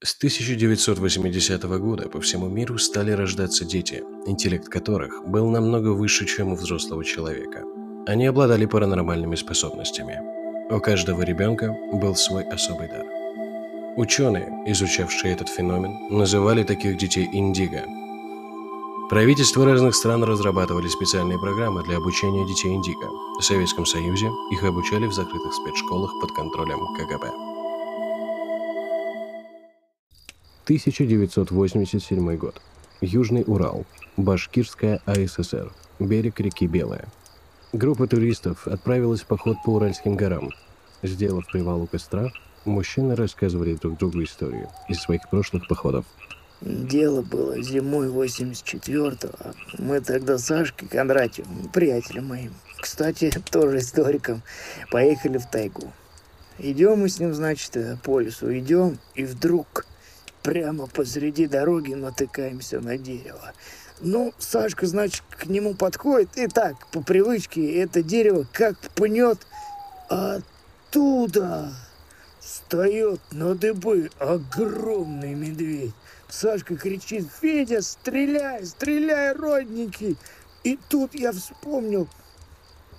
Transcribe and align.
С 0.00 0.16
1980 0.16 1.64
года 1.80 2.08
по 2.08 2.20
всему 2.20 2.46
миру 2.48 2.78
стали 2.78 3.10
рождаться 3.10 3.64
дети, 3.64 4.04
интеллект 4.26 4.68
которых 4.68 5.26
был 5.26 5.50
намного 5.50 5.88
выше, 5.88 6.24
чем 6.24 6.52
у 6.52 6.54
взрослого 6.54 7.04
человека. 7.04 7.64
Они 8.06 8.26
обладали 8.26 8.64
паранормальными 8.66 9.34
способностями. 9.34 10.20
У 10.70 10.78
каждого 10.78 11.22
ребенка 11.22 11.76
был 11.92 12.14
свой 12.14 12.44
особый 12.44 12.86
дар. 12.86 13.04
Ученые, 13.96 14.46
изучавшие 14.66 15.32
этот 15.34 15.48
феномен, 15.48 16.16
называли 16.16 16.62
таких 16.62 16.96
детей 16.96 17.28
индиго. 17.32 17.82
Правительства 19.10 19.64
разных 19.64 19.96
стран 19.96 20.22
разрабатывали 20.22 20.86
специальные 20.86 21.40
программы 21.40 21.82
для 21.82 21.96
обучения 21.96 22.46
детей 22.46 22.72
индиго. 22.72 23.08
В 23.40 23.42
Советском 23.42 23.84
Союзе 23.84 24.30
их 24.52 24.62
обучали 24.62 25.06
в 25.06 25.12
закрытых 25.12 25.52
спецшколах 25.54 26.12
под 26.20 26.30
контролем 26.36 26.78
КГБ. 26.96 27.47
1987 30.68 32.36
год. 32.36 32.60
Южный 33.00 33.42
Урал. 33.46 33.86
Башкирская 34.18 35.00
АССР. 35.06 35.72
Берег 35.98 36.40
реки 36.40 36.66
Белая. 36.66 37.08
Группа 37.72 38.06
туристов 38.06 38.68
отправилась 38.68 39.22
в 39.22 39.26
поход 39.26 39.56
по 39.64 39.70
Уральским 39.70 40.14
горам. 40.14 40.50
Сделав 41.02 41.46
привал 41.50 41.80
у 41.80 41.86
костра, 41.86 42.30
мужчины 42.66 43.16
рассказывали 43.16 43.76
друг 43.76 43.96
другу 43.96 44.22
историю 44.22 44.68
из 44.90 44.98
своих 44.98 45.22
прошлых 45.30 45.66
походов. 45.68 46.04
Дело 46.60 47.22
было 47.22 47.62
зимой 47.62 48.08
84-го. 48.08 49.54
Мы 49.78 50.02
тогда 50.02 50.36
с 50.36 50.44
Сашкой 50.44 50.86
Кондратьевым, 50.86 51.70
приятелем 51.72 52.26
моим, 52.26 52.52
кстати, 52.78 53.32
тоже 53.50 53.78
историком, 53.78 54.42
поехали 54.90 55.38
в 55.38 55.46
тайгу. 55.46 55.90
Идем 56.58 56.98
мы 56.98 57.08
с 57.08 57.18
ним, 57.18 57.32
значит, 57.32 57.74
по 58.02 58.20
лесу, 58.20 58.52
идем, 58.52 58.98
и 59.14 59.24
вдруг 59.24 59.86
прямо 60.42 60.86
посреди 60.86 61.46
дороги 61.46 61.94
натыкаемся 61.94 62.80
на 62.80 62.98
дерево. 62.98 63.52
Ну, 64.00 64.32
Сашка, 64.38 64.86
значит, 64.86 65.22
к 65.30 65.46
нему 65.46 65.74
подходит, 65.74 66.36
и 66.36 66.46
так, 66.46 66.86
по 66.88 67.02
привычке, 67.02 67.80
это 67.80 68.02
дерево 68.02 68.46
как 68.52 68.78
пнет, 68.94 69.38
оттуда 70.08 71.72
встает 72.40 73.20
на 73.32 73.54
дыбы 73.54 74.10
огромный 74.18 75.34
медведь. 75.34 75.94
Сашка 76.28 76.76
кричит, 76.76 77.26
Федя, 77.40 77.82
стреляй, 77.82 78.64
стреляй, 78.64 79.32
родники. 79.32 80.16
И 80.62 80.78
тут 80.88 81.14
я 81.14 81.32
вспомнил, 81.32 82.08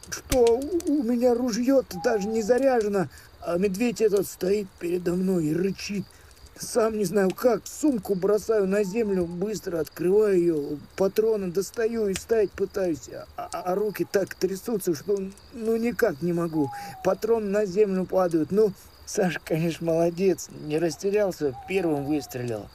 что 0.10 0.60
у 0.88 1.04
меня 1.04 1.34
ружье-то 1.34 1.98
даже 2.04 2.28
не 2.28 2.42
заряжено, 2.42 3.08
а 3.42 3.58
медведь 3.58 4.02
этот 4.02 4.28
стоит 4.28 4.68
передо 4.80 5.14
мной 5.14 5.48
и 5.48 5.54
рычит– 5.54 6.06
сам 6.62 6.98
не 6.98 7.06
знаю 7.06 7.32
как, 7.32 7.66
сумку 7.66 8.16
бросаю 8.16 8.68
на 8.68 8.84
землю, 8.84 9.26
быстро 9.26 9.80
открываю 9.80 10.38
ее, 10.38 10.78
патроны 10.96 11.48
достаю 11.48 12.08
и 12.08 12.14
ставить 12.14 12.52
пытаюсь, 12.52 13.10
а, 13.10 13.50
а, 13.52 13.62
а 13.62 13.76
руки 13.76 14.06
так 14.10 14.36
трясутся, 14.36 14.96
что 14.96 15.18
ну 15.54 15.78
никак 15.78 16.22
не 16.22 16.34
могу. 16.34 16.70
Патроны 17.04 17.50
на 17.50 17.66
землю 17.66 18.06
падают. 18.06 18.52
Ну, 18.52 18.74
Саша, 19.06 19.40
конечно, 19.44 19.88
молодец, 19.88 20.50
не 20.66 20.78
растерялся, 20.78 21.56
первым 21.68 22.06
выстрелил. 22.06 22.68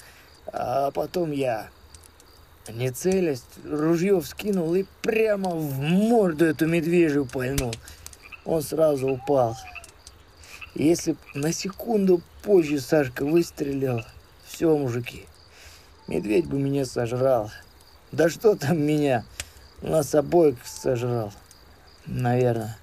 А 0.47 0.91
потом 0.91 1.31
я, 1.31 1.69
не 2.69 2.91
целясь, 2.91 3.45
ружье 3.65 4.21
вскинул 4.21 4.75
и 4.75 4.85
прямо 5.03 5.51
в 5.51 5.81
морду 5.81 6.45
эту 6.45 6.67
медвежью 6.67 7.27
пальнул. 7.27 7.75
Он 8.45 8.63
сразу 8.63 9.09
упал. 9.09 9.57
Если 10.75 11.13
б 11.13 11.19
на 11.35 11.53
секунду 11.53 12.21
позже 12.43 12.81
Сашка 12.81 13.25
выстрелил, 13.25 14.03
все, 14.45 14.77
мужики, 14.77 15.27
медведь 16.09 16.47
бы 16.47 16.59
меня 16.59 16.85
сожрал. 16.85 17.51
Да 18.11 18.29
что 18.29 18.57
там 18.57 18.81
меня, 18.81 19.25
нас 19.83 20.15
обоих 20.15 20.57
сожрал, 20.65 21.33
наверное. 22.07 22.77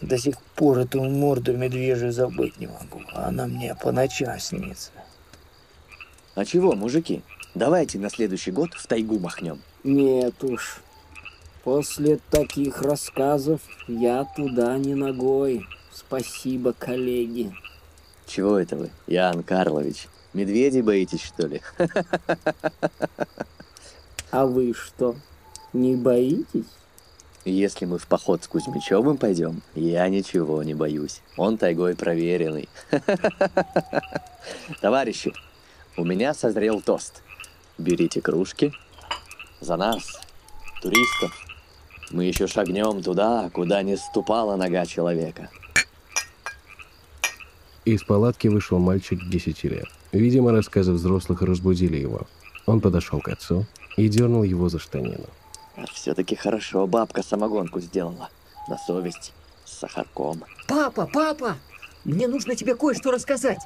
До 0.00 0.18
сих 0.18 0.40
пор 0.56 0.78
эту 0.78 1.02
морду 1.02 1.56
медвежью 1.56 2.12
забыть 2.12 2.58
не 2.58 2.66
могу. 2.66 3.02
Она 3.14 3.46
мне 3.46 3.74
по 3.74 3.92
ночам 3.92 4.38
снится. 4.40 4.90
А 6.34 6.44
чего, 6.44 6.72
мужики, 6.72 7.22
давайте 7.54 7.98
на 7.98 8.10
следующий 8.10 8.50
год 8.50 8.74
в 8.74 8.86
тайгу 8.86 9.18
махнем. 9.18 9.60
Нет 9.84 10.42
уж, 10.42 10.81
После 11.64 12.18
таких 12.30 12.82
рассказов 12.82 13.60
я 13.86 14.24
туда 14.24 14.76
не 14.78 14.94
ногой. 14.94 15.64
Спасибо, 15.92 16.72
коллеги. 16.72 17.54
Чего 18.26 18.58
это 18.58 18.76
вы, 18.76 18.90
Ян 19.06 19.42
Карлович? 19.42 20.08
Медведей 20.32 20.82
боитесь, 20.82 21.22
что 21.22 21.46
ли? 21.46 21.60
А 24.30 24.46
вы 24.46 24.72
что, 24.72 25.14
не 25.72 25.94
боитесь? 25.94 26.66
Если 27.44 27.84
мы 27.86 27.98
в 27.98 28.06
поход 28.06 28.42
с 28.42 28.48
Кузьмичевым 28.48 29.16
пойдем, 29.18 29.62
я 29.74 30.08
ничего 30.08 30.62
не 30.62 30.74
боюсь. 30.74 31.20
Он 31.36 31.58
тайгой 31.58 31.94
проверенный. 31.94 32.68
Товарищи, 34.80 35.32
у 35.96 36.04
меня 36.04 36.34
созрел 36.34 36.80
тост. 36.80 37.22
Берите 37.78 38.20
кружки. 38.20 38.72
За 39.60 39.76
нас, 39.76 40.20
туристов, 40.80 41.51
мы 42.12 42.24
еще 42.24 42.46
шагнем 42.46 43.02
туда, 43.02 43.50
куда 43.52 43.82
не 43.82 43.96
ступала 43.96 44.56
нога 44.56 44.86
человека. 44.86 45.48
Из 47.84 48.04
палатки 48.04 48.48
вышел 48.48 48.78
мальчик 48.78 49.18
10 49.28 49.64
лет. 49.64 49.86
Видимо, 50.12 50.52
рассказы 50.52 50.92
взрослых 50.92 51.42
разбудили 51.42 51.96
его. 51.96 52.22
Он 52.66 52.80
подошел 52.80 53.20
к 53.20 53.28
отцу 53.28 53.66
и 53.96 54.08
дернул 54.08 54.42
его 54.44 54.68
за 54.68 54.78
штанину. 54.78 55.26
Все-таки 55.92 56.36
хорошо 56.36 56.86
бабка 56.86 57.22
самогонку 57.22 57.80
сделала. 57.80 58.28
На 58.68 58.78
совесть, 58.78 59.32
с 59.64 59.78
сахарком. 59.78 60.44
Папа, 60.68 61.08
папа, 61.12 61.56
мне 62.04 62.28
нужно 62.28 62.54
тебе 62.54 62.76
кое-что 62.76 63.10
рассказать. 63.10 63.60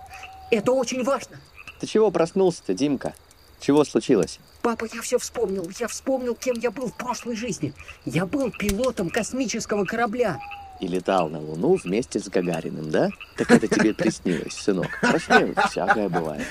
Это 0.50 0.72
очень 0.72 1.02
важно. 1.02 1.36
Ты 1.80 1.86
чего 1.86 2.10
проснулся-то, 2.10 2.72
Димка? 2.72 3.14
Чего 3.60 3.84
случилось? 3.84 4.38
Папа, 4.62 4.86
я 4.92 5.00
все 5.02 5.18
вспомнил. 5.18 5.70
Я 5.78 5.88
вспомнил, 5.88 6.34
кем 6.34 6.56
я 6.58 6.70
был 6.70 6.88
в 6.88 6.94
прошлой 6.94 7.36
жизни. 7.36 7.72
Я 8.04 8.26
был 8.26 8.50
пилотом 8.50 9.10
космического 9.10 9.84
корабля. 9.84 10.38
И 10.80 10.88
летал 10.88 11.28
на 11.28 11.40
Луну 11.40 11.76
вместе 11.76 12.18
с 12.18 12.28
Гагариным, 12.28 12.90
да? 12.90 13.10
Так 13.36 13.50
это 13.50 13.66
тебе 13.66 13.94
приснилось, 13.94 14.54
сынок. 14.54 14.88
Посмеют, 15.00 15.58
всякое 15.70 16.08
бывает. 16.08 16.46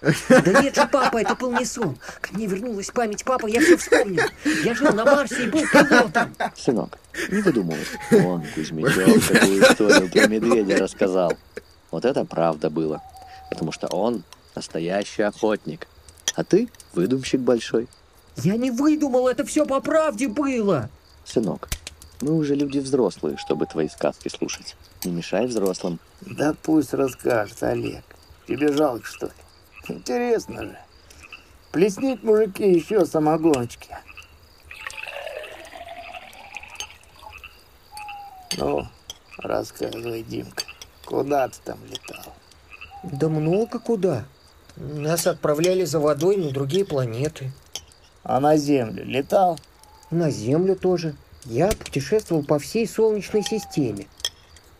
Да 0.00 0.62
нет 0.62 0.76
же, 0.76 0.86
папа, 0.86 1.18
это 1.18 1.34
был 1.34 1.52
не 1.52 1.64
сон. 1.64 1.98
Ко 2.20 2.32
мне 2.34 2.46
вернулась 2.46 2.90
память, 2.90 3.24
папа, 3.24 3.46
я 3.46 3.60
все 3.60 3.76
вспомнил. 3.76 4.22
Я 4.64 4.74
жил 4.74 4.92
на 4.92 5.04
Марсе 5.04 5.44
и 5.44 5.48
был 5.48 5.62
пилотом. 5.62 6.34
Сынок, 6.56 6.98
не 7.30 7.42
выдумывай. 7.42 7.84
Он, 8.12 8.44
Кузьмичев, 8.54 9.28
такую 9.28 9.62
историю 9.62 10.10
про 10.10 10.26
медведя 10.28 10.78
рассказал. 10.78 11.32
Вот 11.90 12.04
это 12.04 12.24
правда 12.24 12.70
было. 12.70 13.02
Потому 13.50 13.72
что 13.72 13.88
он 13.88 14.22
настоящий 14.54 15.22
охотник. 15.22 15.86
А 16.38 16.44
ты 16.44 16.68
выдумщик 16.92 17.40
большой. 17.40 17.88
Я 18.36 18.56
не 18.56 18.70
выдумал, 18.70 19.26
это 19.26 19.44
все 19.44 19.66
по 19.66 19.80
правде 19.80 20.28
было. 20.28 20.88
Сынок, 21.24 21.68
мы 22.20 22.32
уже 22.32 22.54
люди 22.54 22.78
взрослые, 22.78 23.36
чтобы 23.38 23.66
твои 23.66 23.88
сказки 23.88 24.28
слушать. 24.28 24.76
Не 25.02 25.10
мешай 25.10 25.48
взрослым. 25.48 25.98
Да 26.20 26.54
пусть 26.62 26.94
расскажет, 26.94 27.60
Олег. 27.64 28.04
Тебе 28.46 28.72
жалко, 28.72 29.04
что 29.04 29.26
ли? 29.26 29.32
Интересно 29.88 30.62
же. 30.62 30.78
Плеснить, 31.72 32.22
мужики, 32.22 32.70
еще 32.70 33.04
самогоночки. 33.04 33.96
Ну, 38.56 38.86
рассказывай, 39.38 40.22
Димка, 40.22 40.62
куда 41.04 41.48
ты 41.48 41.56
там 41.64 41.78
летал? 41.84 42.32
Да 43.02 43.28
много 43.28 43.80
куда. 43.80 44.24
Нас 44.80 45.26
отправляли 45.26 45.84
за 45.84 45.98
водой 45.98 46.36
на 46.36 46.50
другие 46.50 46.84
планеты. 46.84 47.50
А 48.22 48.38
на 48.38 48.56
Землю 48.56 49.04
летал? 49.04 49.58
На 50.12 50.30
Землю 50.30 50.76
тоже. 50.76 51.16
Я 51.44 51.68
путешествовал 51.68 52.44
по 52.44 52.60
всей 52.60 52.86
Солнечной 52.86 53.42
системе. 53.42 54.06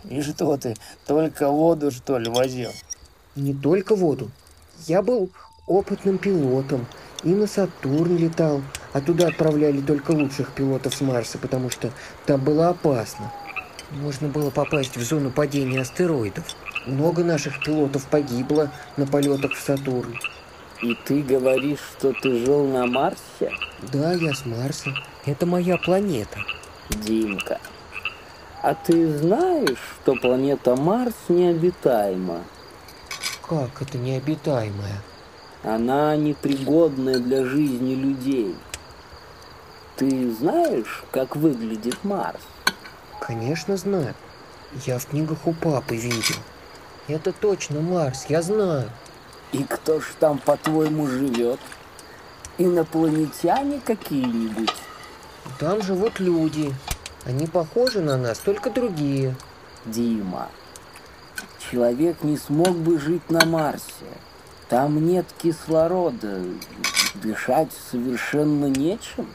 И 0.09 0.23
что 0.23 0.57
ты, 0.57 0.77
только 1.07 1.49
воду, 1.49 1.91
что 1.91 2.17
ли, 2.17 2.31
возил? 2.31 2.71
Не 3.35 3.53
только 3.55 3.97
воду. 3.97 4.31
Я 4.87 5.03
был 5.03 5.31
опытным 5.67 6.19
пилотом 6.19 6.87
и 7.25 7.31
на 7.31 7.49
Сатурн 7.49 8.17
летал, 8.17 8.63
а 8.93 9.01
туда 9.01 9.29
отправляли 9.29 9.81
только 9.81 10.13
лучших 10.13 10.53
пилотов 10.53 10.95
с 10.95 11.01
Марса, 11.01 11.39
потому 11.39 11.71
что 11.71 11.91
там 12.27 12.45
было 12.45 12.69
опасно. 12.69 13.33
Можно 13.91 14.29
было 14.29 14.51
попасть 14.51 14.97
в 14.97 15.03
зону 15.03 15.31
падения 15.31 15.81
астероидов. 15.81 16.45
Много 16.89 17.23
наших 17.23 17.63
пилотов 17.63 18.07
погибло 18.07 18.71
на 18.97 19.07
полетах 19.07 19.53
в 19.53 19.61
Сатурн. 19.61 20.19
И 20.81 20.95
ты 21.05 21.23
говоришь, 21.23 21.81
что 21.99 22.15
ты 22.15 22.47
жил 22.47 22.67
на 22.67 22.87
Марсе? 22.87 23.53
Да, 23.93 24.15
я 24.15 24.33
с 24.33 24.47
Марса. 24.47 24.95
Это 25.27 25.45
моя 25.45 25.77
планета. 25.77 26.39
Димка, 26.89 27.61
а 28.63 28.75
ты 28.75 29.19
знаешь, 29.19 29.77
что 30.01 30.15
планета 30.15 30.77
Марс 30.77 31.13
необитаема? 31.29 32.41
Как 33.47 33.83
это 33.83 33.99
необитаемая? 33.99 35.03
Она 35.63 36.17
непригодная 36.17 37.19
для 37.19 37.45
жизни 37.45 37.97
людей. 37.97 38.55
Ты 39.97 40.33
знаешь, 40.33 41.05
как 41.11 41.37
выглядит 41.37 42.03
Марс? 42.03 42.41
Конечно, 43.21 43.77
знаю. 43.77 44.15
Я 44.87 44.99
в 44.99 45.07
книгах 45.07 45.47
у 45.47 45.53
папы 45.53 45.97
видел. 45.97 46.37
Это 47.09 47.33
точно 47.33 47.81
Марс, 47.81 48.27
я 48.29 48.43
знаю. 48.43 48.91
И 49.53 49.65
кто 49.65 49.99
ж 49.99 50.05
там, 50.21 50.39
по-твоему, 50.39 51.07
живет? 51.07 51.59
Инопланетяне 52.59 53.81
какие-нибудь? 53.83 54.75
Там 55.59 55.83
живут 55.83 56.21
люди. 56.21 56.75
Они 57.25 57.47
похожи 57.47 58.01
на 58.01 58.19
нас, 58.19 58.39
только 58.39 58.69
другие. 58.69 59.35
Дима, 59.87 60.49
человек 61.71 62.23
не 62.23 62.37
смог 62.37 62.77
бы 62.77 62.99
жить 62.99 63.31
на 63.31 63.47
Марсе. 63.47 64.05
Там 64.69 65.07
нет 65.07 65.25
кислорода. 65.39 66.43
Дышать 67.15 67.71
совершенно 67.91 68.67
нечем. 68.67 69.27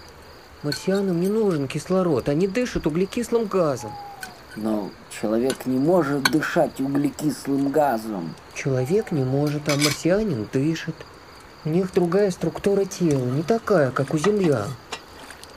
Марсианам 0.62 1.20
не 1.20 1.28
нужен 1.28 1.68
кислород, 1.68 2.30
они 2.30 2.48
дышат 2.48 2.86
углекислым 2.86 3.46
газом. 3.46 3.92
Но 4.55 4.91
человек 5.09 5.65
не 5.65 5.79
может 5.79 6.23
дышать 6.23 6.79
углекислым 6.79 7.69
газом. 7.69 8.35
Человек 8.53 9.11
не 9.11 9.23
может, 9.23 9.67
а 9.69 9.75
марсианин 9.75 10.47
дышит. 10.51 10.95
У 11.65 11.69
них 11.69 11.91
другая 11.94 12.29
структура 12.29 12.85
тела, 12.85 13.25
не 13.25 13.41
такая, 13.41 13.91
как 13.91 14.13
у 14.13 14.17
землян. 14.17 14.69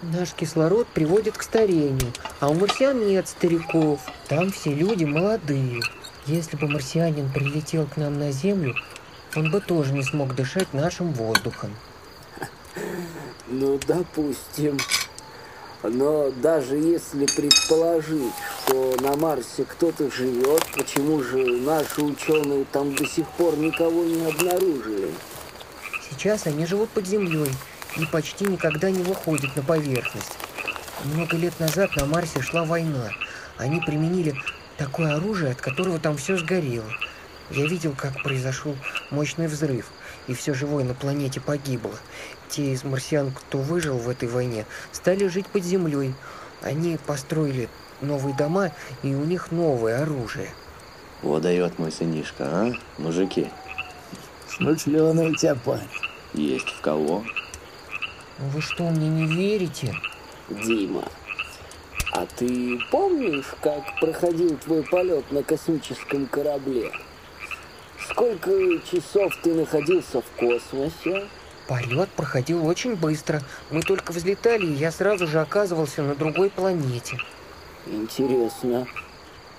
Наш 0.03 0.33
кислород 0.33 0.87
приводит 0.87 1.37
к 1.37 1.43
старению, 1.43 2.13
а 2.41 2.49
у 2.49 2.55
марсиан 2.55 3.07
нет 3.07 3.29
стариков. 3.29 4.01
Там 4.29 4.51
все 4.51 4.73
люди 4.73 5.05
молодые. 5.05 5.81
Если 6.27 6.57
бы 6.57 6.69
марсианин 6.69 7.31
прилетел 7.31 7.87
к 7.87 7.97
нам 7.97 8.19
на 8.19 8.33
Землю, 8.33 8.75
он 9.37 9.51
бы 9.51 9.61
тоже 9.61 9.93
не 9.93 10.03
смог 10.03 10.35
дышать 10.35 10.73
нашим 10.73 11.13
воздухом. 11.13 11.71
Ну, 13.49 13.79
допустим. 13.87 14.77
Но 15.83 16.31
даже 16.31 16.77
если 16.77 17.27
предположить, 17.27 18.33
что 18.67 18.97
на 19.01 19.17
Марсе 19.17 19.65
кто-то 19.65 20.11
живет, 20.11 20.65
почему 20.75 21.23
же 21.23 21.37
наши 21.61 22.03
ученые 22.03 22.65
там 22.73 22.95
до 22.95 23.07
сих 23.07 23.29
пор 23.31 23.57
никого 23.57 24.05
не 24.05 24.27
обнаружили? 24.27 25.11
Сейчас 26.11 26.47
они 26.47 26.67
живут 26.67 26.91
под 26.91 27.07
землей 27.07 27.51
и 27.97 28.05
почти 28.07 28.45
никогда 28.45 28.91
не 28.91 29.03
выходят 29.03 29.55
на 29.55 29.63
поверхность. 29.63 30.33
Много 31.05 31.37
лет 31.37 31.59
назад 31.61 31.95
на 31.97 32.07
Марсе 32.07 32.41
шла 32.41 32.65
война. 32.65 33.11
Они 33.57 33.81
применили 33.81 34.35
такое 34.79 35.17
оружие, 35.17 35.53
от 35.53 35.61
которого 35.61 35.99
там 35.99 36.17
все 36.17 36.37
сгорело. 36.37 36.91
Я 37.51 37.67
видел, 37.67 37.95
как 37.97 38.21
произошел 38.23 38.77
мощный 39.11 39.47
взрыв, 39.47 39.87
и 40.27 40.35
все 40.35 40.55
живое 40.55 40.85
на 40.85 40.95
планете 40.95 41.41
погибло. 41.41 41.95
Те 42.49 42.73
из 42.73 42.83
марсиан, 42.83 43.31
кто 43.31 43.59
выжил 43.59 43.99
в 43.99 44.09
этой 44.09 44.29
войне, 44.29 44.67
стали 44.91 45.29
жить 45.29 45.47
под 45.47 45.63
землей. 45.63 46.15
Они 46.63 46.99
построили 47.07 47.69
новые 48.01 48.35
дома, 48.35 48.73
и 49.03 49.15
у 49.15 49.25
них 49.25 49.51
новое 49.51 50.03
оружие. 50.03 50.51
Вот 51.23 51.43
дает 51.43 51.79
мой 51.79 51.91
сынишка, 51.93 52.45
а? 52.45 52.73
Мужики, 52.99 53.49
Смышленый 54.49 55.31
у 55.31 55.35
тебя 55.35 55.55
парень. 55.55 55.89
есть 56.35 56.69
в 56.69 56.81
кого? 56.81 57.25
Вы 58.39 58.61
что, 58.61 58.85
мне 58.85 59.09
не 59.09 59.27
верите? 59.27 59.95
Дима, 60.49 61.05
а 62.13 62.27
ты 62.37 62.79
помнишь, 62.91 63.55
как 63.61 63.83
проходил 64.01 64.57
твой 64.59 64.83
полет 64.83 65.31
на 65.33 65.43
космическом 65.43 66.27
корабле? 66.27 66.93
Сколько 68.09 68.51
часов 68.91 69.35
ты 69.43 69.55
находился 69.55 70.23
в 70.23 70.31
космосе? 70.39 71.27
Полет 71.67 72.09
проходил 72.11 72.65
очень 72.65 72.95
быстро. 72.95 73.43
Мы 73.71 73.83
только 73.83 74.13
взлетали, 74.13 74.65
и 74.67 74.75
я 74.75 74.93
сразу 74.93 75.27
же 75.27 75.41
оказывался 75.41 76.03
на 76.03 76.15
другой 76.15 76.49
планете. 76.49 77.19
Интересно, 77.87 78.87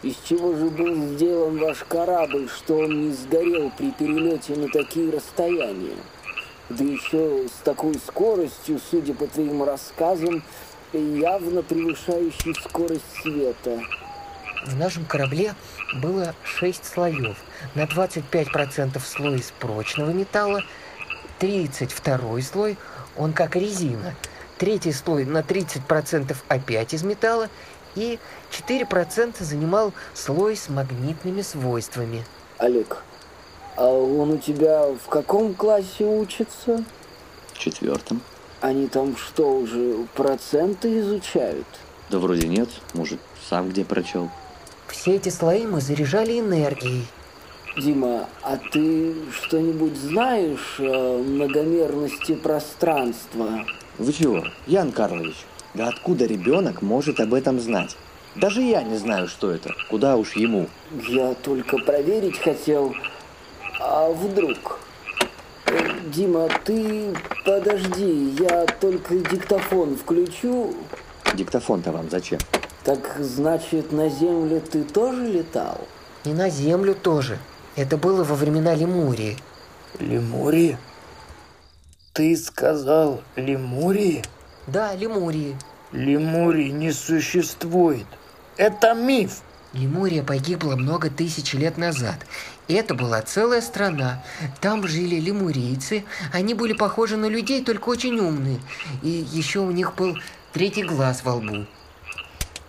из 0.03 0.15
чего 0.17 0.53
же 0.55 0.65
был 0.65 1.15
сделан 1.15 1.57
ваш 1.59 1.83
корабль, 1.87 2.49
что 2.49 2.79
он 2.79 3.07
не 3.07 3.13
сгорел 3.13 3.71
при 3.77 3.91
перелете 3.91 4.55
на 4.55 4.67
такие 4.67 5.11
расстояния? 5.11 5.95
Да 6.69 6.83
еще 6.83 7.47
с 7.47 7.63
такой 7.63 7.95
скоростью, 7.95 8.79
судя 8.91 9.13
по 9.13 9.27
твоим 9.27 9.63
рассказам, 9.63 10.43
явно 10.91 11.63
превышающей 11.63 12.53
скорость 12.55 13.05
света. 13.21 13.81
В 14.65 14.75
нашем 14.75 15.05
корабле 15.05 15.55
было 16.01 16.35
шесть 16.43 16.85
слоев. 16.85 17.37
На 17.75 17.85
25% 17.85 18.99
слой 18.99 19.39
из 19.39 19.51
прочного 19.51 20.09
металла, 20.09 20.63
32 21.39 22.41
слой, 22.41 22.77
он 23.15 23.31
как 23.31 23.55
резина, 23.55 24.13
третий 24.57 24.91
слой 24.91 25.23
на 25.23 25.39
30% 25.39 26.35
опять 26.49 26.93
из 26.93 27.03
металла, 27.03 27.49
и 27.97 28.19
4% 28.51 29.43
занимал 29.43 29.93
слой 30.13 30.55
с 30.55 30.69
магнитными 30.69 31.41
свойствами. 31.41 32.23
Олег, 32.57 33.03
а 33.75 33.87
он 33.87 34.31
у 34.31 34.37
тебя 34.37 34.85
в 34.87 35.09
каком 35.09 35.53
классе 35.53 36.05
учится? 36.05 36.83
В 37.53 37.59
четвертом? 37.59 38.21
Они 38.61 38.87
там 38.87 39.17
что, 39.17 39.57
уже 39.59 40.07
проценты 40.15 40.99
изучают? 40.99 41.67
Да 42.09 42.19
вроде 42.19 42.47
нет, 42.47 42.69
может, 42.93 43.19
сам 43.49 43.69
где 43.69 43.83
прочел. 43.83 44.29
Все 44.87 45.15
эти 45.15 45.29
слои 45.29 45.65
мы 45.65 45.81
заряжали 45.81 46.39
энергией. 46.39 47.05
Дима, 47.77 48.27
а 48.41 48.57
ты 48.57 49.13
что-нибудь 49.31 49.95
знаешь 49.95 50.79
о 50.79 51.21
многомерности 51.21 52.33
пространства? 52.33 53.65
Вы 53.99 54.13
чего, 54.13 54.43
Ян 54.65 54.91
Карлович? 54.91 55.35
Да 55.77 55.89
откуда 55.89 56.25
ребенок 56.25 56.81
может 56.81 57.19
об 57.19 57.35
этом 57.35 57.59
знать? 57.59 57.95
Даже 58.33 58.61
я 58.61 58.81
не 58.81 58.97
знаю, 58.97 59.27
что 59.27 59.51
это. 59.51 59.75
Куда 59.91 60.17
уж 60.17 60.35
ему. 60.35 60.67
Я 61.07 61.35
только 61.35 61.77
проверить 61.77 62.39
хотел, 62.39 62.95
а 63.79 64.09
вдруг? 64.09 64.79
Э, 65.67 65.99
Дима, 66.11 66.49
ты 66.65 67.15
подожди, 67.45 68.35
я 68.39 68.65
только 68.65 69.19
диктофон 69.19 69.95
включу. 69.97 70.73
Диктофон-то 71.35 71.91
вам 71.91 72.09
зачем? 72.09 72.39
Так 72.83 73.15
значит, 73.19 73.91
на 73.91 74.09
Земле 74.09 74.61
ты 74.61 74.83
тоже 74.83 75.27
летал? 75.27 75.87
И 76.23 76.29
на 76.29 76.49
Землю 76.49 76.95
тоже. 76.95 77.37
Это 77.75 77.97
было 77.97 78.23
во 78.23 78.33
времена 78.33 78.73
Лемурии. 78.73 79.37
Лемурии? 79.99 80.75
Ты 82.13 82.35
сказал 82.35 83.21
Лемурии? 83.35 84.23
Да, 84.65 84.95
Лемурии. 84.95 85.55
Лемурии 85.91 86.69
не 86.69 86.91
существует. 86.91 88.05
Это 88.57 88.93
миф. 88.93 89.41
Лемурия 89.73 90.23
погибла 90.23 90.75
много 90.75 91.09
тысяч 91.09 91.53
лет 91.53 91.77
назад. 91.77 92.25
Это 92.67 92.95
была 92.95 93.21
целая 93.21 93.61
страна. 93.61 94.23
Там 94.59 94.87
жили 94.87 95.15
лемурийцы. 95.15 96.03
Они 96.33 96.53
были 96.53 96.73
похожи 96.73 97.15
на 97.15 97.27
людей, 97.27 97.63
только 97.63 97.89
очень 97.89 98.19
умные. 98.19 98.59
И 99.01 99.09
еще 99.09 99.59
у 99.59 99.71
них 99.71 99.95
был 99.95 100.17
третий 100.51 100.83
глаз 100.83 101.23
во 101.23 101.35
лбу. 101.35 101.65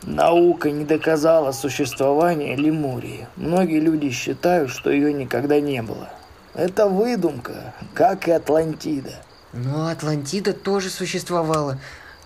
Наука 0.02 0.70
не 0.70 0.84
доказала 0.84 1.50
существование 1.50 2.54
Лемурии. 2.54 3.26
Многие 3.36 3.80
люди 3.80 4.10
считают, 4.10 4.70
что 4.70 4.90
ее 4.90 5.12
никогда 5.12 5.60
не 5.60 5.82
было. 5.82 6.08
Это 6.54 6.86
выдумка, 6.86 7.74
как 7.94 8.28
и 8.28 8.30
Атлантида. 8.30 9.14
Но 9.52 9.88
Атлантида 9.88 10.52
тоже 10.52 10.88
существовала. 10.88 11.78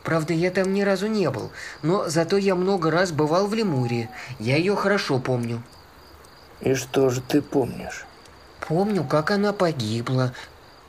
Правда, 0.04 0.34
я 0.34 0.50
там 0.50 0.72
ни 0.72 0.82
разу 0.82 1.06
не 1.06 1.30
был. 1.30 1.50
Но 1.82 2.08
зато 2.08 2.36
я 2.36 2.54
много 2.54 2.90
раз 2.90 3.12
бывал 3.12 3.46
в 3.46 3.54
Лемурии. 3.54 4.08
Я 4.38 4.56
ее 4.56 4.74
хорошо 4.74 5.18
помню. 5.18 5.62
И 6.60 6.74
что 6.74 7.10
же 7.10 7.20
ты 7.20 7.42
помнишь? 7.42 8.04
Помню, 8.60 9.04
как 9.04 9.30
она 9.30 9.52
погибла. 9.52 10.32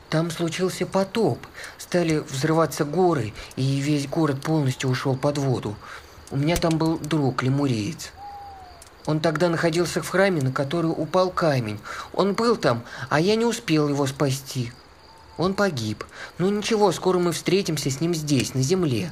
Там 0.09 0.31
случился 0.31 0.85
потоп. 0.85 1.39
Стали 1.77 2.17
взрываться 2.17 2.85
горы, 2.85 3.33
и 3.55 3.79
весь 3.79 4.07
город 4.07 4.41
полностью 4.41 4.89
ушел 4.89 5.15
под 5.15 5.37
воду. 5.37 5.75
У 6.31 6.37
меня 6.37 6.55
там 6.55 6.77
был 6.77 6.97
друг, 6.97 7.43
лемуриец. 7.43 8.11
Он 9.05 9.19
тогда 9.19 9.49
находился 9.49 10.01
в 10.01 10.09
храме, 10.09 10.41
на 10.41 10.51
который 10.51 10.87
упал 10.87 11.29
камень. 11.29 11.79
Он 12.13 12.33
был 12.33 12.55
там, 12.55 12.83
а 13.09 13.19
я 13.19 13.35
не 13.35 13.45
успел 13.45 13.89
его 13.89 14.07
спасти. 14.07 14.71
Он 15.37 15.53
погиб. 15.53 16.03
Ну 16.37 16.49
ничего, 16.49 16.91
скоро 16.91 17.19
мы 17.19 17.31
встретимся 17.31 17.89
с 17.89 18.01
ним 18.01 18.13
здесь, 18.13 18.53
на 18.53 18.61
земле. 18.61 19.11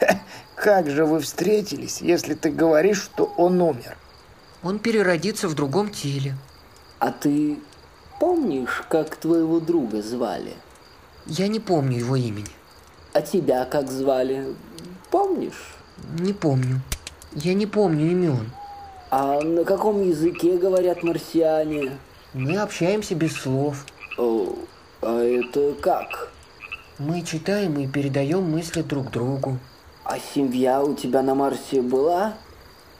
Как 0.54 0.90
же 0.90 1.04
вы 1.04 1.20
встретились, 1.20 2.00
если 2.00 2.34
ты 2.34 2.50
говоришь, 2.50 3.02
что 3.02 3.32
он 3.36 3.60
умер? 3.60 3.96
Он 4.62 4.78
переродится 4.78 5.48
в 5.48 5.54
другом 5.54 5.90
теле. 5.90 6.34
А 6.98 7.12
ты 7.12 7.58
помнишь, 8.18 8.82
как 8.88 9.14
твоего 9.14 9.60
друга 9.60 10.02
звали? 10.02 10.54
Я 11.26 11.46
не 11.46 11.60
помню 11.60 11.98
его 11.98 12.16
имени. 12.16 12.50
А 13.12 13.22
тебя 13.22 13.64
как 13.64 13.90
звали? 13.90 14.56
Помнишь? 15.10 15.76
Не 16.18 16.32
помню. 16.32 16.80
Я 17.32 17.54
не 17.54 17.66
помню 17.66 18.10
имен. 18.10 18.50
А 19.10 19.40
на 19.40 19.64
каком 19.64 20.02
языке 20.02 20.58
говорят 20.58 21.02
марсиане? 21.02 21.98
Мы 22.34 22.56
общаемся 22.58 23.14
без 23.14 23.34
слов. 23.34 23.86
О, 24.16 24.54
а 25.02 25.20
это 25.22 25.74
как? 25.80 26.32
Мы 26.98 27.22
читаем 27.22 27.78
и 27.78 27.86
передаем 27.86 28.42
мысли 28.42 28.82
друг 28.82 29.10
другу. 29.10 29.58
А 30.04 30.18
семья 30.18 30.82
у 30.82 30.94
тебя 30.94 31.22
на 31.22 31.34
Марсе 31.34 31.82
была? 31.82 32.34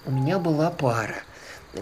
У 0.06 0.12
меня 0.12 0.38
была 0.38 0.70
пара. 0.70 1.16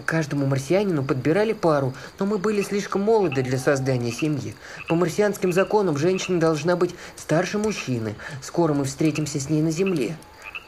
Каждому 0.05 0.45
марсианину 0.45 1.03
подбирали 1.03 1.53
пару, 1.53 1.93
но 2.19 2.25
мы 2.25 2.37
были 2.37 2.61
слишком 2.61 3.03
молоды 3.03 3.41
для 3.41 3.57
создания 3.57 4.11
семьи. 4.11 4.53
По 4.89 4.95
марсианским 4.95 5.53
законам 5.53 5.97
женщина 5.97 6.39
должна 6.39 6.75
быть 6.75 6.93
старше 7.15 7.57
мужчины. 7.57 8.15
Скоро 8.41 8.73
мы 8.73 8.83
встретимся 8.83 9.39
с 9.39 9.49
ней 9.49 9.61
на 9.61 9.71
Земле. 9.71 10.17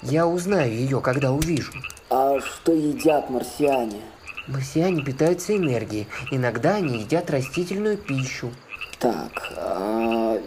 Я 0.01 0.25
узнаю 0.25 0.71
ее, 0.71 1.01
когда 1.01 1.31
увижу. 1.31 1.73
А 2.09 2.39
что 2.39 2.73
едят 2.73 3.29
марсиане? 3.29 4.01
Марсиане 4.47 5.03
питаются 5.03 5.55
энергией. 5.55 6.07
Иногда 6.31 6.75
они 6.75 6.99
едят 6.99 7.29
растительную 7.29 7.97
пищу. 7.97 8.51
Так, 8.99 9.53
а 9.55 10.41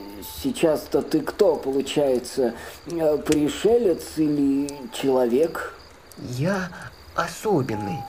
сейчас-то 0.44 1.00
ты 1.00 1.20
кто, 1.20 1.56
получается? 1.56 2.52
Э, 2.90 3.16
пришелец 3.16 4.02
или 4.16 4.68
человек? 4.92 5.74
Я 6.18 6.68
особенный. 7.14 8.00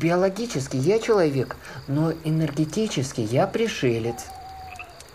Биологически 0.00 0.76
я 0.76 0.98
человек, 0.98 1.56
но 1.86 2.12
энергетически 2.24 3.22
я 3.22 3.46
пришелец. 3.46 4.26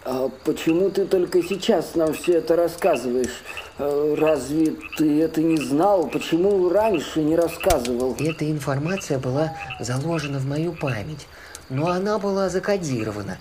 А 0.05 0.29
почему 0.43 0.89
ты 0.89 1.05
только 1.05 1.43
сейчас 1.43 1.93
нам 1.93 2.13
все 2.13 2.39
это 2.39 2.55
рассказываешь? 2.55 3.43
Э, 3.77 4.15
разве 4.17 4.75
ты 4.97 5.21
это 5.21 5.39
не 5.41 5.57
знал? 5.57 6.07
Почему 6.07 6.67
раньше 6.69 7.21
не 7.21 7.35
рассказывал? 7.35 8.15
Эта 8.19 8.49
информация 8.49 9.19
была 9.19 9.55
заложена 9.79 10.39
в 10.39 10.47
мою 10.47 10.73
память, 10.73 11.27
но 11.69 11.89
она 11.89 12.17
была 12.17 12.49
закодирована, 12.49 13.37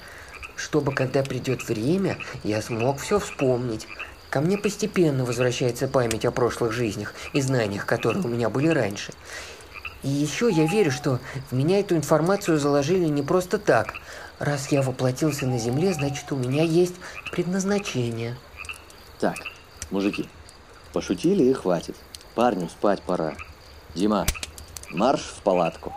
чтобы 0.63 0.95
когда 0.95 1.23
придет 1.23 1.69
время, 1.69 2.19
я 2.45 2.63
смог 2.63 3.01
все 3.01 3.19
вспомнить. 3.19 3.89
Ко 4.31 4.41
мне 4.41 4.57
постепенно 4.57 5.25
возвращается 5.25 5.89
память 5.89 6.25
о 6.25 6.31
прошлых 6.31 6.73
жизнях 6.73 7.15
и 7.33 7.41
знаниях, 7.41 7.85
которые 7.85 8.25
у 8.25 8.29
меня 8.29 8.49
были 8.49 8.69
раньше. 8.69 9.13
И 10.03 10.09
еще 10.09 10.51
я 10.51 10.67
верю, 10.67 10.91
что 10.91 11.19
в 11.51 11.55
меня 11.55 11.81
эту 11.81 11.97
информацию 11.97 12.59
заложили 12.59 13.07
не 13.07 13.23
просто 13.23 13.59
так. 13.59 13.95
Раз 14.39 14.73
я 14.73 14.83
воплотился 14.83 15.47
на 15.47 15.59
Земле, 15.59 15.93
значит 15.93 16.33
у 16.33 16.37
меня 16.37 16.63
есть 16.63 16.95
предназначение. 17.31 18.37
Так, 19.21 19.37
мужики, 19.91 20.29
пошутили 20.93 21.45
и 21.45 21.53
хватит. 21.53 21.97
Парню 22.35 22.69
спать 22.69 23.03
пора. 23.03 23.35
Дима, 23.95 24.27
марш 24.91 25.21
в 25.21 25.43
палатку. 25.43 25.93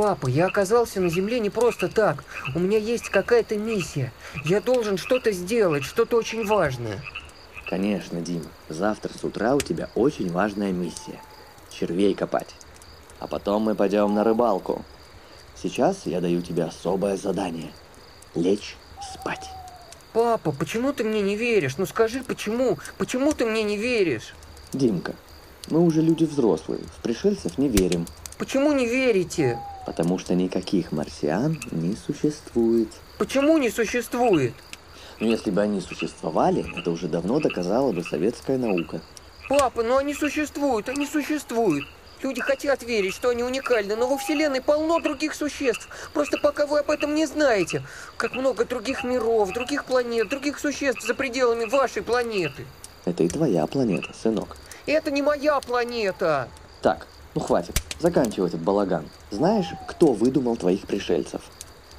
Папа, 0.00 0.28
я 0.28 0.46
оказался 0.46 0.98
на 0.98 1.10
Земле 1.10 1.40
не 1.40 1.50
просто 1.50 1.88
так. 1.88 2.24
У 2.54 2.58
меня 2.58 2.78
есть 2.78 3.10
какая-то 3.10 3.58
миссия. 3.58 4.14
Я 4.46 4.62
должен 4.62 4.96
что-то 4.96 5.30
сделать, 5.30 5.84
что-то 5.84 6.16
очень 6.16 6.46
важное. 6.46 7.02
Конечно, 7.68 8.22
Дима, 8.22 8.46
завтра 8.70 9.12
с 9.12 9.22
утра 9.22 9.54
у 9.54 9.60
тебя 9.60 9.90
очень 9.94 10.32
важная 10.32 10.72
миссия. 10.72 11.20
Червей 11.68 12.14
копать 12.14 12.54
а 13.18 13.26
потом 13.26 13.64
мы 13.64 13.74
пойдем 13.74 14.14
на 14.14 14.24
рыбалку. 14.24 14.82
Сейчас 15.62 16.06
я 16.06 16.22
даю 16.22 16.40
тебе 16.40 16.64
особое 16.64 17.18
задание. 17.18 17.70
Лечь 18.34 18.76
спать. 19.14 19.50
Папа, 20.14 20.50
почему 20.50 20.94
ты 20.94 21.04
мне 21.04 21.20
не 21.20 21.36
веришь? 21.36 21.76
Ну 21.76 21.84
скажи, 21.84 22.24
почему? 22.26 22.78
Почему 22.96 23.34
ты 23.34 23.44
мне 23.44 23.62
не 23.62 23.76
веришь? 23.76 24.34
Димка, 24.72 25.14
мы 25.68 25.80
уже 25.80 26.00
люди 26.00 26.24
взрослые, 26.24 26.80
в 26.96 27.02
пришельцев 27.02 27.58
не 27.58 27.68
верим. 27.68 28.06
Почему 28.38 28.72
не 28.72 28.86
верите? 28.86 29.58
Потому 29.86 30.18
что 30.18 30.34
никаких 30.34 30.92
марсиан 30.92 31.58
не 31.70 31.96
существует. 31.96 32.88
Почему 33.18 33.58
не 33.58 33.70
существует? 33.70 34.54
Ну, 35.18 35.28
если 35.28 35.50
бы 35.50 35.60
они 35.60 35.80
существовали, 35.80 36.64
это 36.78 36.90
уже 36.90 37.08
давно 37.08 37.40
доказала 37.40 37.92
бы 37.92 38.02
советская 38.02 38.58
наука. 38.58 39.00
Папа, 39.48 39.82
ну 39.82 39.96
они 39.96 40.14
существуют, 40.14 40.88
они 40.88 41.06
существуют. 41.06 41.86
Люди 42.22 42.40
хотят 42.40 42.82
верить, 42.82 43.14
что 43.14 43.30
они 43.30 43.42
уникальны, 43.42 43.96
но 43.96 44.06
во 44.06 44.18
Вселенной 44.18 44.60
полно 44.60 45.00
других 45.00 45.34
существ. 45.34 45.88
Просто 46.12 46.38
пока 46.38 46.66
вы 46.66 46.80
об 46.80 46.90
этом 46.90 47.14
не 47.14 47.26
знаете. 47.26 47.82
Как 48.16 48.34
много 48.34 48.64
других 48.64 49.04
миров, 49.04 49.52
других 49.52 49.86
планет, 49.86 50.28
других 50.28 50.58
существ 50.58 51.02
за 51.06 51.14
пределами 51.14 51.64
вашей 51.64 52.02
планеты. 52.02 52.66
Это 53.06 53.22
и 53.22 53.28
твоя 53.28 53.66
планета, 53.66 54.12
сынок. 54.14 54.56
Это 54.86 55.10
не 55.10 55.22
моя 55.22 55.58
планета. 55.60 56.48
Так, 56.82 57.06
ну 57.34 57.40
хватит. 57.40 57.80
Заканчивай 57.98 58.48
этот 58.48 58.60
балаган. 58.60 59.04
Знаешь, 59.30 59.68
кто 59.88 60.12
выдумал 60.12 60.56
твоих 60.56 60.86
пришельцев? 60.86 61.42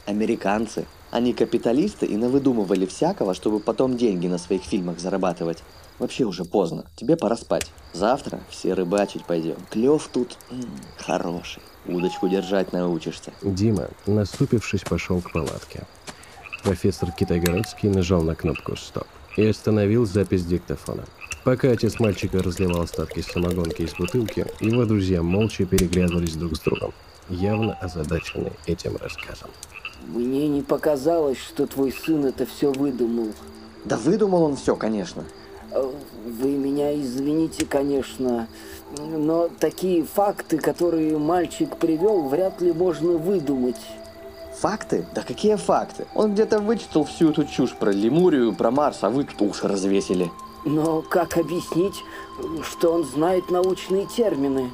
Американцы. 0.05 0.85
Они 1.11 1.33
капиталисты 1.33 2.05
и 2.05 2.15
навыдумывали 2.15 2.85
всякого, 2.85 3.33
чтобы 3.33 3.59
потом 3.59 3.97
деньги 3.97 4.27
на 4.27 4.37
своих 4.37 4.63
фильмах 4.63 4.99
зарабатывать. 4.99 5.63
Вообще 5.99 6.23
уже 6.23 6.45
поздно. 6.45 6.85
Тебе 6.95 7.17
пора 7.17 7.35
спать. 7.35 7.69
Завтра 7.93 8.39
все 8.49 8.73
рыбачить 8.73 9.25
пойдем. 9.25 9.57
Клев 9.69 10.09
тут 10.11 10.37
м-м, 10.49 10.69
хороший. 10.97 11.61
Удочку 11.85 12.27
держать 12.29 12.73
научишься. 12.73 13.33
Дима, 13.41 13.89
наступившись, 14.07 14.81
пошел 14.81 15.21
к 15.21 15.31
палатке. 15.31 15.83
Профессор 16.63 17.11
Китайгородский 17.11 17.89
нажал 17.89 18.21
на 18.21 18.35
кнопку 18.35 18.75
«Стоп» 18.75 19.07
и 19.35 19.45
остановил 19.45 20.05
запись 20.05 20.45
диктофона. 20.45 21.03
Пока 21.43 21.71
отец 21.71 21.99
мальчика 21.99 22.43
разливал 22.43 22.81
остатки 22.81 23.21
самогонки 23.21 23.81
из 23.81 23.93
бутылки, 23.95 24.45
его 24.59 24.85
друзья 24.85 25.23
молча 25.23 25.65
переглядывались 25.65 26.35
друг 26.35 26.55
с 26.55 26.59
другом, 26.59 26.93
явно 27.29 27.73
озадаченные 27.73 28.53
этим 28.67 28.95
рассказом. 28.97 29.49
Мне 30.05 30.47
не 30.47 30.61
показалось, 30.61 31.39
что 31.39 31.65
твой 31.65 31.91
сын 31.93 32.25
это 32.25 32.45
все 32.45 32.71
выдумал. 32.71 33.29
Да 33.85 33.97
выдумал 33.97 34.43
он 34.43 34.55
все, 34.55 34.75
конечно. 34.75 35.23
Вы 35.73 36.49
меня 36.49 36.93
извините, 36.93 37.65
конечно, 37.65 38.47
но 38.99 39.49
такие 39.59 40.03
факты, 40.03 40.59
которые 40.59 41.17
мальчик 41.17 41.75
привел, 41.77 42.27
вряд 42.27 42.61
ли 42.61 42.71
можно 42.71 43.13
выдумать. 43.13 43.81
Факты? 44.59 45.07
Да 45.15 45.23
какие 45.23 45.55
факты? 45.55 46.05
Он 46.13 46.33
где-то 46.33 46.59
вычитал 46.59 47.05
всю 47.05 47.31
эту 47.31 47.45
чушь 47.45 47.73
про 47.73 47.91
Лемурию, 47.91 48.53
про 48.53 48.69
Марс, 48.69 48.99
а 49.01 49.09
вы 49.09 49.23
тут 49.23 49.41
уши 49.41 49.67
развесили. 49.67 50.29
Но 50.63 51.01
как 51.01 51.37
объяснить, 51.37 52.03
что 52.63 52.93
он 52.93 53.03
знает 53.03 53.49
научные 53.49 54.05
термины? 54.05 54.71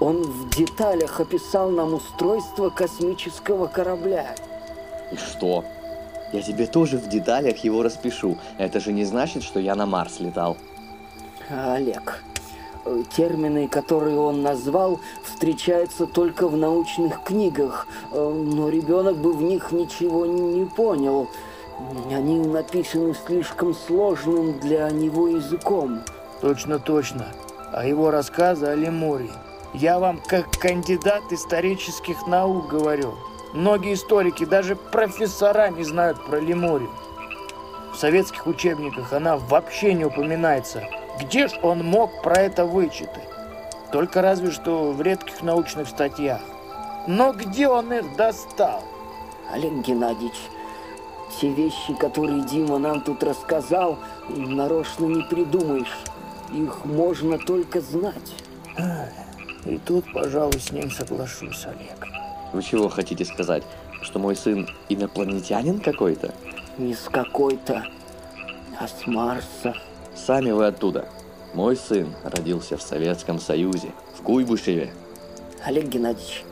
Он 0.00 0.22
в 0.22 0.50
деталях 0.50 1.20
описал 1.20 1.70
нам 1.70 1.94
устройство 1.94 2.70
космического 2.70 3.66
корабля. 3.66 4.34
И 5.12 5.16
что? 5.16 5.64
Я 6.32 6.42
тебе 6.42 6.66
тоже 6.66 6.98
в 6.98 7.08
деталях 7.08 7.58
его 7.58 7.82
распишу. 7.82 8.36
Это 8.58 8.80
же 8.80 8.92
не 8.92 9.04
значит, 9.04 9.42
что 9.42 9.60
я 9.60 9.74
на 9.74 9.86
Марс 9.86 10.20
летал. 10.20 10.56
Олег, 11.48 12.24
термины, 13.16 13.68
которые 13.68 14.18
он 14.18 14.42
назвал, 14.42 15.00
встречаются 15.22 16.06
только 16.06 16.48
в 16.48 16.56
научных 16.56 17.22
книгах, 17.22 17.86
но 18.12 18.68
ребенок 18.68 19.16
бы 19.16 19.32
в 19.32 19.42
них 19.42 19.70
ничего 19.70 20.26
не 20.26 20.64
понял. 20.64 21.28
Они 22.10 22.38
написаны 22.40 23.14
слишком 23.14 23.74
сложным 23.74 24.58
для 24.60 24.90
него 24.90 25.28
языком. 25.28 26.00
Точно, 26.40 26.78
точно. 26.78 27.26
А 27.72 27.86
его 27.86 28.10
рассказы 28.10 28.66
о 28.66 28.74
Лемурии. 28.74 29.30
Я 29.74 29.98
вам 29.98 30.20
как 30.26 30.50
кандидат 30.58 31.22
исторических 31.30 32.26
наук 32.26 32.68
говорю. 32.68 33.14
Многие 33.52 33.94
историки, 33.94 34.44
даже 34.44 34.74
профессора 34.76 35.68
не 35.68 35.84
знают 35.84 36.24
про 36.24 36.40
Лемурию. 36.40 36.90
В 37.92 37.96
советских 37.96 38.46
учебниках 38.46 39.12
она 39.12 39.36
вообще 39.36 39.92
не 39.92 40.04
упоминается. 40.04 40.84
Где 41.20 41.48
ж 41.48 41.52
он 41.62 41.84
мог 41.84 42.22
про 42.22 42.40
это 42.40 42.64
вычитать? 42.64 43.28
Только 43.92 44.22
разве 44.22 44.50
что 44.50 44.92
в 44.92 45.00
редких 45.00 45.42
научных 45.42 45.88
статьях. 45.88 46.40
Но 47.06 47.32
где 47.32 47.68
он 47.68 47.92
их 47.92 48.16
достал? 48.16 48.82
Олег 49.52 49.72
Геннадьевич, 49.86 50.34
те 51.40 51.50
вещи, 51.50 51.94
которые 51.94 52.42
Дима 52.42 52.78
нам 52.78 53.00
тут 53.00 53.22
рассказал, 53.22 53.98
нарочно 54.28 55.06
не 55.06 55.22
придумаешь. 55.22 55.96
Их 56.52 56.84
можно 56.84 57.38
только 57.38 57.80
знать. 57.80 58.34
И 59.64 59.78
тут, 59.78 60.04
пожалуй, 60.12 60.60
с 60.60 60.70
ним 60.70 60.90
соглашусь, 60.90 61.66
Олег. 61.66 62.06
Вы 62.52 62.62
чего 62.62 62.88
хотите 62.88 63.24
сказать? 63.24 63.64
Что 64.02 64.18
мой 64.18 64.36
сын 64.36 64.68
инопланетянин 64.88 65.80
какой-то? 65.80 66.32
Не 66.78 66.94
с 66.94 67.08
какой-то, 67.10 67.84
а 68.78 68.86
с 68.86 69.06
Марса. 69.06 69.74
Сами 70.14 70.52
вы 70.52 70.66
оттуда. 70.66 71.08
Мой 71.54 71.76
сын 71.76 72.14
родился 72.22 72.76
в 72.76 72.82
Советском 72.82 73.40
Союзе, 73.40 73.90
в 74.14 74.22
Куйбышеве. 74.22 74.92
Олег 75.64 75.86
Геннадьевич, 75.86 76.44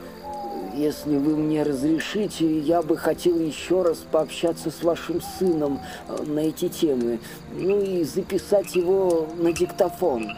если 0.75 1.17
вы 1.17 1.35
мне 1.35 1.63
разрешите, 1.63 2.59
я 2.59 2.81
бы 2.81 2.97
хотел 2.97 3.39
еще 3.39 3.81
раз 3.81 3.99
пообщаться 4.11 4.69
с 4.71 4.83
вашим 4.83 5.21
сыном 5.21 5.79
э, 6.07 6.23
на 6.25 6.39
эти 6.39 6.67
темы. 6.67 7.19
Ну 7.53 7.81
и 7.81 8.03
записать 8.03 8.75
его 8.75 9.27
на 9.37 9.51
диктофон. 9.51 10.31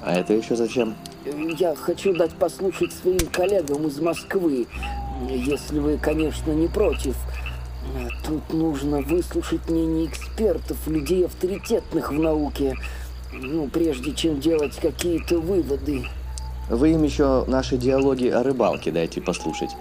А 0.00 0.14
это 0.14 0.32
еще 0.32 0.56
зачем? 0.56 0.94
Я 1.58 1.74
хочу 1.74 2.14
дать 2.14 2.32
послушать 2.32 2.92
своим 2.92 3.26
коллегам 3.30 3.86
из 3.86 4.00
Москвы, 4.00 4.66
если 5.28 5.78
вы, 5.78 5.98
конечно, 5.98 6.50
не 6.52 6.68
против. 6.68 7.16
Тут 8.26 8.52
нужно 8.52 9.00
выслушать 9.00 9.68
мнение 9.68 10.06
экспертов, 10.06 10.76
людей 10.86 11.26
авторитетных 11.26 12.10
в 12.10 12.18
науке, 12.18 12.76
ну, 13.32 13.68
прежде 13.68 14.12
чем 14.12 14.40
делать 14.40 14.76
какие-то 14.76 15.38
выводы. 15.38 16.04
Вы 16.72 16.92
им 16.92 17.02
еще 17.02 17.44
наши 17.48 17.76
диалоги 17.76 18.28
о 18.28 18.42
рыбалке 18.42 18.90
дайте 18.90 19.20
послушать. 19.20 19.76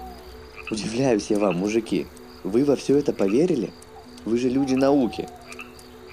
Удивляюсь 0.69 1.27
я 1.29 1.39
вам, 1.39 1.55
мужики. 1.55 2.05
Вы 2.43 2.65
во 2.65 2.75
все 2.75 2.98
это 2.98 3.13
поверили? 3.13 3.71
Вы 4.25 4.38
же 4.38 4.50
люди 4.50 4.74
науки. 4.75 5.29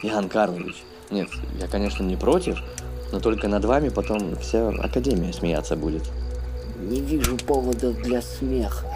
Иоанн 0.04 0.28
Карлович, 0.28 0.76
нет, 1.10 1.30
я, 1.58 1.66
конечно, 1.66 2.04
не 2.04 2.14
против, 2.14 2.60
но 3.10 3.18
только 3.18 3.48
над 3.48 3.64
вами 3.64 3.88
потом 3.88 4.36
вся 4.36 4.68
Академия 4.68 5.32
смеяться 5.32 5.74
будет. 5.74 6.04
Не 6.78 7.00
вижу 7.00 7.36
поводов 7.38 8.00
для 8.02 8.22
смеха. 8.22 8.86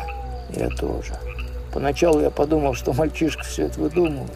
Я 0.55 0.69
тоже. 0.69 1.19
Поначалу 1.75 2.21
я 2.21 2.31
подумал, 2.31 2.75
что 2.75 2.93
мальчишка 2.93 3.43
все 3.43 3.65
это 3.65 3.81
выдумывает. 3.81 4.31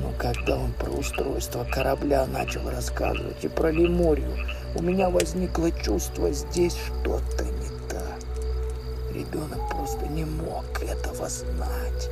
Но 0.00 0.12
когда 0.18 0.56
он 0.56 0.72
про 0.72 0.90
устройство 0.90 1.64
корабля 1.70 2.26
начал 2.26 2.68
рассказывать 2.70 3.44
и 3.44 3.48
про 3.48 3.70
Лемурию, 3.70 4.32
у 4.74 4.82
меня 4.82 5.10
возникло 5.10 5.70
чувство, 5.70 6.30
здесь 6.32 6.76
что-то 6.76 7.44
не 7.44 7.88
так. 7.88 8.18
Ребенок 9.12 9.68
просто 9.70 10.06
не 10.06 10.24
мог 10.24 10.64
этого 10.82 11.28
знать. 11.28 12.10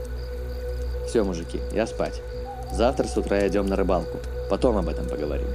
Все, 1.06 1.24
мужики, 1.24 1.60
я 1.72 1.86
спать. 1.86 2.20
Завтра 2.72 3.06
с 3.06 3.16
утра 3.16 3.46
идем 3.48 3.66
на 3.66 3.76
рыбалку. 3.76 4.18
Потом 4.50 4.76
об 4.76 4.88
этом 4.88 5.08
поговорим. 5.08 5.48